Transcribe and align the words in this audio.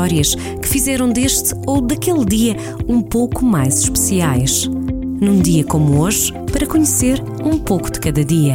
histórias 0.00 0.34
que 0.34 0.68
fizeram 0.68 1.10
deste 1.12 1.54
ou 1.66 1.80
daquele 1.80 2.24
dia 2.24 2.56
um 2.88 3.02
pouco 3.02 3.44
mais 3.44 3.82
especiais. 3.82 4.66
Num 5.20 5.40
dia 5.40 5.62
como 5.62 5.98
hoje, 6.00 6.32
para 6.50 6.66
conhecer 6.66 7.22
um 7.44 7.58
pouco 7.58 7.90
de 7.92 8.00
cada 8.00 8.24
dia. 8.24 8.54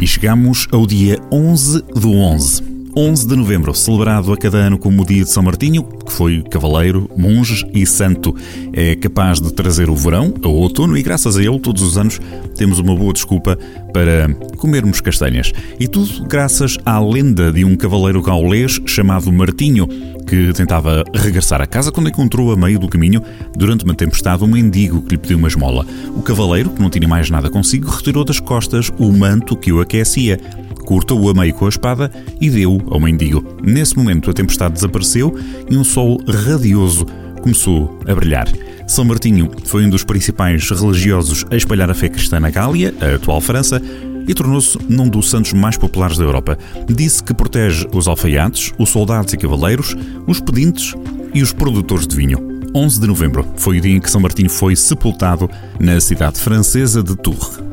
E 0.00 0.06
chegamos 0.06 0.66
ao 0.72 0.86
dia 0.86 1.18
11 1.30 1.82
do 1.94 2.12
11. 2.12 2.77
11 2.98 3.28
de 3.28 3.36
novembro, 3.36 3.72
celebrado 3.76 4.32
a 4.32 4.36
cada 4.36 4.58
ano 4.58 4.76
como 4.76 5.02
o 5.02 5.06
dia 5.06 5.22
de 5.22 5.30
São 5.30 5.40
Martinho, 5.40 5.84
que 5.84 6.10
foi 6.10 6.42
cavaleiro, 6.42 7.08
monge 7.16 7.64
e 7.72 7.86
santo. 7.86 8.34
É 8.72 8.96
capaz 8.96 9.40
de 9.40 9.52
trazer 9.52 9.88
o 9.88 9.94
verão, 9.94 10.34
o 10.44 10.48
outono 10.48 10.98
e, 10.98 11.02
graças 11.04 11.36
a 11.36 11.40
ele, 11.40 11.60
todos 11.60 11.80
os 11.80 11.96
anos 11.96 12.20
temos 12.56 12.80
uma 12.80 12.96
boa 12.96 13.12
desculpa 13.12 13.56
para 13.92 14.28
comermos 14.56 15.00
castanhas. 15.00 15.52
E 15.78 15.86
tudo 15.86 16.24
graças 16.26 16.76
à 16.84 16.98
lenda 16.98 17.52
de 17.52 17.64
um 17.64 17.76
cavaleiro 17.76 18.20
gaulês 18.20 18.80
chamado 18.84 19.30
Martinho, 19.32 19.86
que 20.26 20.52
tentava 20.52 21.04
regressar 21.14 21.62
a 21.62 21.68
casa 21.68 21.92
quando 21.92 22.08
encontrou 22.08 22.50
a 22.52 22.56
meio 22.56 22.80
do 22.80 22.88
caminho, 22.88 23.22
durante 23.56 23.84
uma 23.84 23.94
tempestade, 23.94 24.42
um 24.42 24.48
mendigo 24.48 25.02
que 25.02 25.10
lhe 25.10 25.18
pediu 25.18 25.38
uma 25.38 25.46
esmola. 25.46 25.86
O 26.16 26.22
cavaleiro, 26.22 26.70
que 26.70 26.82
não 26.82 26.90
tinha 26.90 27.06
mais 27.06 27.30
nada 27.30 27.48
consigo, 27.48 27.88
retirou 27.88 28.24
das 28.24 28.40
costas 28.40 28.90
o 28.98 29.12
manto 29.12 29.56
que 29.56 29.72
o 29.72 29.80
aquecia 29.80 30.40
cortou-o 30.88 31.28
a 31.28 31.34
meio 31.34 31.52
com 31.52 31.66
a 31.66 31.68
espada 31.68 32.10
e 32.40 32.48
deu 32.48 32.80
ao 32.88 32.98
mendigo. 32.98 33.44
Nesse 33.62 33.94
momento, 33.94 34.30
a 34.30 34.32
tempestade 34.32 34.72
desapareceu 34.72 35.38
e 35.70 35.76
um 35.76 35.84
sol 35.84 36.18
radioso 36.26 37.04
começou 37.42 38.00
a 38.08 38.14
brilhar. 38.14 38.48
São 38.86 39.04
Martinho 39.04 39.50
foi 39.66 39.84
um 39.84 39.90
dos 39.90 40.02
principais 40.02 40.70
religiosos 40.70 41.44
a 41.50 41.56
espalhar 41.56 41.90
a 41.90 41.94
fé 41.94 42.08
cristã 42.08 42.40
na 42.40 42.48
Gália, 42.48 42.94
a 43.02 43.16
atual 43.16 43.38
França, 43.38 43.82
e 44.26 44.32
tornou-se 44.32 44.78
num 44.88 45.10
dos 45.10 45.28
santos 45.28 45.52
mais 45.52 45.76
populares 45.76 46.16
da 46.16 46.24
Europa. 46.24 46.56
Disse 46.88 47.22
que 47.22 47.34
protege 47.34 47.86
os 47.92 48.08
alfaiates, 48.08 48.72
os 48.78 48.88
soldados 48.88 49.34
e 49.34 49.36
cavaleiros, 49.36 49.94
os 50.26 50.40
pedintes 50.40 50.94
e 51.34 51.42
os 51.42 51.52
produtores 51.52 52.06
de 52.06 52.16
vinho. 52.16 52.62
11 52.74 52.98
de 52.98 53.06
novembro 53.06 53.46
foi 53.56 53.76
o 53.76 53.80
dia 53.82 53.94
em 53.94 54.00
que 54.00 54.10
São 54.10 54.22
Martinho 54.22 54.48
foi 54.48 54.74
sepultado 54.74 55.50
na 55.78 56.00
cidade 56.00 56.40
francesa 56.40 57.02
de 57.02 57.14
Tours. 57.14 57.67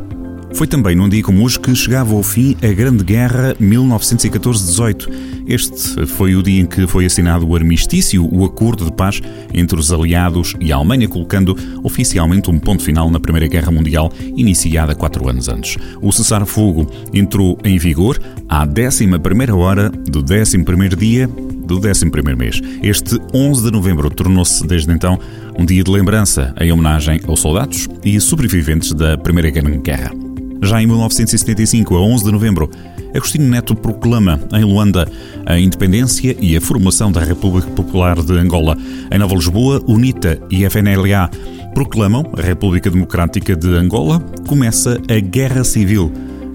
Foi 0.56 0.66
também 0.66 0.96
num 0.96 1.10
dia 1.10 1.22
como 1.22 1.44
hoje 1.44 1.60
que 1.60 1.76
chegava 1.76 2.16
ao 2.16 2.24
fim 2.24 2.56
a 2.64 2.68
Grande 2.68 3.04
Guerra 3.04 3.54
1914-18. 3.60 5.10
Este 5.46 6.06
foi 6.08 6.34
o 6.34 6.42
dia 6.42 6.62
em 6.62 6.66
que 6.66 6.88
foi 6.88 7.06
assinado 7.06 7.46
o 7.46 7.54
armistício, 7.54 8.26
o 8.34 8.46
acordo 8.46 8.86
de 8.86 8.92
paz 8.94 9.22
entre 9.54 9.78
os 9.78 9.92
aliados 9.92 10.56
e 10.62 10.72
a 10.72 10.78
Alemanha, 10.78 11.10
colocando 11.10 11.58
oficialmente 11.84 12.50
um 12.50 12.58
ponto 12.58 12.82
final 12.82 13.12
na 13.12 13.20
Primeira 13.20 13.48
Guerra 13.50 13.70
Mundial, 13.70 14.10
iniciada 14.36 14.96
quatro 14.96 15.30
anos 15.30 15.50
antes. 15.50 15.76
O 16.02 16.10
cessar-fogo 16.14 16.90
entrou 17.14 17.58
em 17.66 17.78
vigor 17.78 18.18
à 18.48 18.66
11 18.66 19.52
hora 19.52 19.90
do 19.90 20.20
11 20.20 20.96
dia 20.98 21.28
do 21.28 21.82
11 21.86 22.36
mês. 22.38 22.62
Este 22.82 23.20
11 23.34 23.62
de 23.62 23.72
novembro 23.72 24.10
tornou-se, 24.10 24.66
desde 24.66 24.92
então, 24.94 25.20
um 25.60 25.66
dia 25.66 25.84
de 25.84 25.92
lembrança 25.92 26.56
em 26.62 26.72
homenagem 26.72 27.20
aos 27.28 27.42
soldados 27.42 27.90
e 28.06 28.22
sobreviventes 28.22 28.94
da 28.94 29.18
Primeira 29.18 29.50
Grande 29.50 29.80
Guerra. 29.80 30.25
Já 30.62 30.82
em 30.82 30.88
1975, 30.88 31.96
a 31.96 32.02
11 32.02 32.26
de 32.26 32.32
novembro, 32.32 32.70
Agostinho 33.14 33.48
Neto 33.50 33.76
proclama 33.76 34.40
em 34.54 34.64
Luanda 34.64 35.10
a 35.46 35.60
independência 35.60 36.36
e 36.40 36.56
a 36.58 36.62
formação 36.62 37.12
da 37.12 37.22
República 37.22 37.70
Popular 37.72 38.22
de 38.22 38.34
Angola. 38.34 38.78
Em 39.12 39.18
Nova 39.18 39.36
Lisboa, 39.36 39.82
UNITA 39.88 40.40
e 40.50 40.66
FNLA 40.70 41.30
proclamam 41.74 42.32
a 42.38 42.42
República 42.42 42.90
Democrática 42.90 43.56
de 43.56 43.68
Angola. 43.70 44.20
Começa 44.48 45.00
a 45.10 45.20
Guerra 45.20 45.64
Civil 45.64 46.12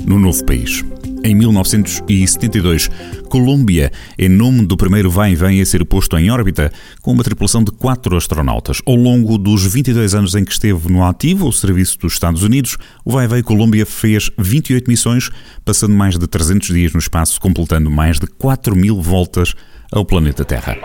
no 0.07 0.19
novo 0.19 0.45
país. 0.45 0.85
Em 1.23 1.35
1972, 1.35 2.89
Colômbia, 3.29 3.93
em 4.19 4.29
nome 4.29 4.65
do 4.65 4.77
primeiro 4.77 5.11
vai 5.11 5.33
e 5.33 5.35
vem 5.35 5.61
a 5.61 5.67
ser 5.67 5.85
posto 5.85 6.17
em 6.17 6.31
órbita, 6.31 6.73
com 7.03 7.13
uma 7.13 7.23
tripulação 7.23 7.63
de 7.63 7.71
quatro 7.71 8.17
astronautas. 8.17 8.81
Ao 8.87 8.95
longo 8.95 9.37
dos 9.37 9.71
22 9.71 10.15
anos 10.15 10.35
em 10.35 10.45
que 10.45 10.53
esteve 10.53 10.91
no 10.91 11.05
ativo 11.05 11.47
o 11.47 11.53
serviço 11.53 11.99
dos 11.99 12.15
Estados 12.15 12.43
Unidos, 12.43 12.79
o 13.05 13.13
vai 13.13 13.27
e 13.27 13.29
vem 13.29 13.43
Colômbia 13.43 13.85
fez 13.85 14.31
28 14.39 14.89
missões, 14.89 15.31
passando 15.63 15.95
mais 15.95 16.19
de 16.19 16.27
300 16.27 16.69
dias 16.69 16.93
no 16.95 16.99
espaço, 16.99 17.39
completando 17.39 17.91
mais 17.91 18.19
de 18.19 18.27
4 18.27 18.75
mil 18.75 19.01
voltas 19.01 19.55
ao 19.93 20.07
planeta 20.07 20.45
Terra. 20.45 20.77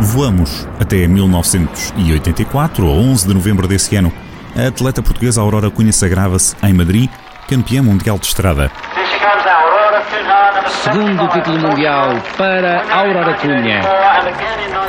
Voamos 0.00 0.66
até 0.78 1.06
1984, 1.06 2.86
ou 2.86 2.98
11 2.98 3.28
de 3.28 3.34
novembro 3.34 3.68
desse 3.68 3.94
ano. 3.96 4.10
A 4.56 4.68
atleta 4.68 5.02
portuguesa 5.02 5.42
Aurora 5.42 5.70
Cunha 5.70 5.92
sagrava-se 5.92 6.56
em 6.62 6.72
Madrid, 6.72 7.08
campeã 7.46 7.82
mundial 7.82 8.18
de 8.18 8.26
estrada. 8.26 8.70
Segundo 10.82 11.28
título 11.28 11.58
mundial 11.60 12.14
para 12.38 12.82
Aurora 12.90 13.34
Cunha. 13.34 13.82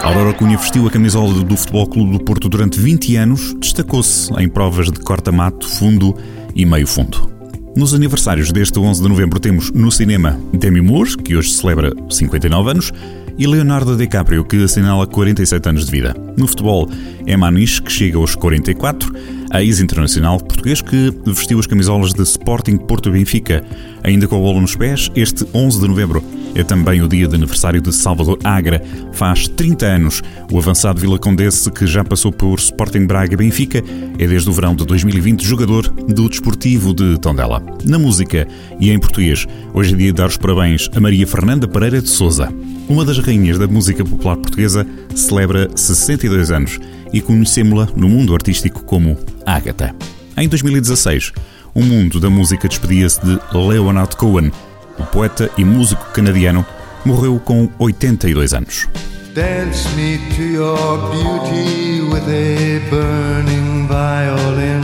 Aurora 0.04 0.34
Cunha 0.34 0.58
vestiu 0.58 0.88
a 0.88 0.90
camisola 0.90 1.34
do 1.44 1.58
Futebol 1.58 1.88
Clube 1.88 2.18
do 2.18 2.24
Porto 2.24 2.48
durante 2.48 2.80
20 2.80 3.18
anos, 3.18 3.54
destacou-se 3.56 4.34
em 4.42 4.48
provas 4.48 4.90
de 4.90 5.00
corta-mato, 5.02 5.70
fundo 5.70 6.16
e 6.56 6.66
meio 6.66 6.88
fundo. 6.88 7.30
Nos 7.76 7.94
aniversários 7.94 8.52
deste 8.52 8.80
11 8.80 9.02
de 9.02 9.08
novembro 9.08 9.40
temos 9.40 9.72
no 9.72 9.92
cinema 9.92 10.40
Demi 10.54 10.82
Moore, 10.82 11.18
que 11.18 11.36
hoje 11.36 11.52
celebra 11.52 11.94
59 12.10 12.72
anos, 12.72 12.92
e 13.38 13.48
Leonardo 13.48 13.98
DiCaprio, 13.98 14.44
que 14.44 14.64
assinala 14.64 15.08
47 15.08 15.70
anos 15.70 15.86
de 15.86 15.92
vida. 15.92 16.16
No 16.38 16.48
futebol, 16.48 16.90
é 17.26 17.36
Maniche, 17.36 17.82
que 17.82 17.92
chega 17.92 18.18
aos 18.18 18.36
44, 18.36 19.14
a 19.52 19.62
ex-internacional 19.62 20.40
português 20.40 20.82
que 20.82 21.14
vestiu 21.26 21.60
as 21.60 21.68
camisolas 21.68 22.14
de 22.14 22.24
Sporting 22.24 22.78
Porto 22.78 23.12
Benfica. 23.12 23.64
Ainda 24.04 24.28
com 24.28 24.38
a 24.38 24.40
bola 24.40 24.62
nos 24.62 24.76
pés, 24.76 25.12
este 25.16 25.46
11 25.54 25.82
de 25.82 25.88
novembro 25.88 26.24
é 26.56 26.64
também 26.64 27.02
o 27.02 27.08
dia 27.08 27.28
de 27.28 27.36
aniversário 27.36 27.82
de 27.82 27.94
Salvador 27.94 28.38
Agra. 28.44 28.82
Faz 29.14 29.48
30 29.48 29.86
anos. 29.86 30.22
O 30.52 30.58
avançado 30.58 31.00
Vila 31.00 31.18
Condense, 31.18 31.72
que 31.72 31.86
já 31.88 32.04
passou 32.04 32.32
por 32.32 32.60
Sporting 32.60 33.06
Braga 33.06 33.38
Benfica, 33.38 33.84
é 34.18 34.28
desde 34.28 34.50
o 34.50 34.54
verão 34.54 34.76
de 34.76 34.86
2020 34.86 35.46
jogador 35.46 35.88
do 35.90 36.30
Desportivo 36.30 36.94
de 36.94 37.18
Tondela. 37.20 37.64
Na 37.86 37.98
música 37.98 38.48
e 38.80 38.90
em 38.92 39.00
português, 39.00 39.48
hoje 39.74 39.94
é 39.94 39.98
dia 39.98 40.08
de 40.08 40.18
dar 40.18 40.28
os 40.28 40.38
parabéns 40.38 40.90
a 40.94 41.00
Maria 41.00 41.26
Fernanda 41.28 41.68
Pereira 41.68 42.02
de 42.02 42.10
Souza. 42.10 42.50
Uma 42.90 43.06
das 43.06 43.20
rainhas 43.20 43.58
da 43.58 43.68
música 43.68 44.04
popular 44.04 44.36
portuguesa 44.38 44.86
celebra 45.16 45.70
62 45.76 46.52
anos 46.52 46.80
e 47.14 47.22
conhecemos-la 47.22 47.88
no 47.96 48.10
mundo 48.10 48.34
artístico 48.34 48.84
como 48.84 49.18
Agatha. 49.46 49.96
Em 50.38 50.48
2016, 50.48 51.32
o 51.74 51.82
mundo 51.82 52.20
da 52.20 52.30
música 52.30 52.68
despedia-se 52.68 53.22
de 53.22 53.40
Leonard 53.54 54.16
Cohen. 54.16 54.52
O 55.00 55.04
poeta 55.04 55.50
e 55.58 55.64
músico 55.64 56.06
canadiano 56.14 56.66
morreu 57.06 57.40
com 57.40 57.70
82 57.80 58.54
anos. 58.54 58.88
Dance 59.34 59.88
me 59.96 60.20
to 60.36 60.44
your 60.44 60.98
beauty 61.10 62.02
with 62.02 62.28
a 62.28 62.82
burning 62.90 63.88
violin. 63.88 64.84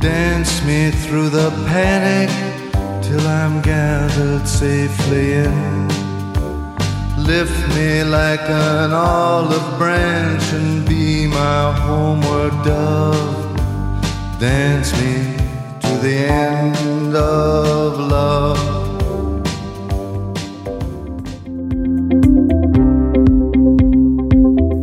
Dance 0.00 0.64
me 0.64 0.92
through 0.92 1.30
the 1.30 1.50
panic 1.66 2.30
till 3.02 3.26
I'm 3.26 3.60
gathered 3.62 4.46
safely 4.46 5.32
in. 5.32 5.99
Lift 7.30 7.68
me 7.76 8.02
like 8.02 8.42
an 8.50 8.92
olive 8.92 9.78
branch 9.78 10.42
and 10.52 10.84
be 10.84 11.28
my 11.28 11.70
homeward 11.86 12.52
dove. 12.64 13.46
Dance 14.40 14.92
me 14.94 15.36
to 15.78 15.92
the 16.02 16.26
end 16.26 17.14
of 17.14 18.00
love. 18.00 18.58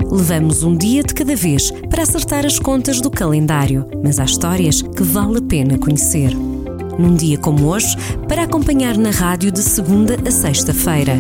Levamos 0.10 0.64
um 0.64 0.74
dia 0.74 1.04
de 1.04 1.14
cada 1.14 1.36
vez 1.36 1.70
para 1.90 2.04
acertar 2.04 2.46
as 2.46 2.58
contas 2.60 3.02
do 3.02 3.12
calendário, 3.12 3.90
mas 4.02 4.20
há 4.20 4.24
histórias 4.24 4.82
que 4.82 5.04
vale 5.04 5.40
a 5.40 5.42
pena 5.42 5.78
conhecer. 5.78 6.47
Num 6.98 7.16
dia 7.16 7.38
como 7.38 7.68
hoje, 7.68 7.96
para 8.28 8.44
acompanhar 8.44 8.98
na 8.98 9.12
rádio 9.12 9.52
de 9.52 9.62
segunda 9.62 10.18
a 10.26 10.32
sexta-feira. 10.32 11.14